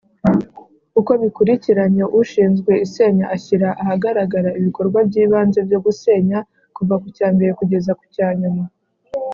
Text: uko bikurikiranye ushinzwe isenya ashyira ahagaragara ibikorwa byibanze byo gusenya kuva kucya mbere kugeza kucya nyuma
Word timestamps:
uko 0.99 1.11
bikurikiranye 1.21 2.03
ushinzwe 2.19 2.71
isenya 2.85 3.25
ashyira 3.35 3.69
ahagaragara 3.81 4.49
ibikorwa 4.59 4.99
byibanze 5.09 5.59
byo 5.67 5.79
gusenya 5.85 6.37
kuva 6.75 6.95
kucya 7.03 7.27
mbere 7.35 7.51
kugeza 7.59 7.91
kucya 8.01 8.27
nyuma 8.39 8.63